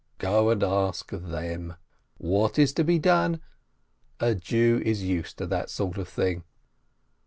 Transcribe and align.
Go 0.17 0.49
and 0.49 0.63
ask 0.63 1.11
them. 1.11 1.75
What 2.17 2.57
is 2.57 2.73
to 2.73 2.83
be 2.83 2.97
done? 2.97 3.39
A 4.19 4.33
Jew 4.33 4.81
is 4.83 5.03
used 5.03 5.37
to 5.37 5.45
that 5.45 5.69
sort 5.69 5.99
of 5.99 6.07
thing. 6.07 6.43